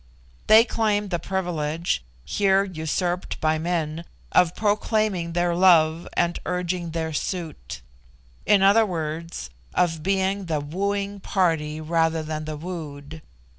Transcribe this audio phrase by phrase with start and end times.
[0.47, 7.13] They claim the privilege, here usurped by men, of proclaiming their love and urging their
[7.13, 7.81] suit;
[8.47, 13.21] in other words, of being the wooing party rather than the wooed.